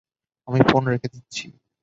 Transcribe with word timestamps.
আমি 0.47 0.59
ফোন 0.69 0.83
রেখে 0.87 1.07
দিচ্ছি। 1.07 1.45